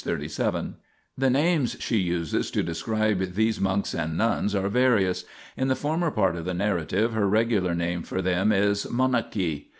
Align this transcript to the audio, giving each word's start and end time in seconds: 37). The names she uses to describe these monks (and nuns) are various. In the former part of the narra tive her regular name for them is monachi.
37). 0.03 0.77
The 1.15 1.29
names 1.29 1.77
she 1.79 1.97
uses 1.97 2.49
to 2.49 2.63
describe 2.63 3.19
these 3.35 3.61
monks 3.61 3.93
(and 3.93 4.17
nuns) 4.17 4.55
are 4.55 4.67
various. 4.67 5.25
In 5.55 5.67
the 5.67 5.75
former 5.75 6.09
part 6.09 6.35
of 6.35 6.45
the 6.45 6.55
narra 6.55 6.85
tive 6.85 7.13
her 7.13 7.29
regular 7.29 7.75
name 7.75 8.01
for 8.01 8.19
them 8.23 8.51
is 8.51 8.87
monachi. 8.87 9.67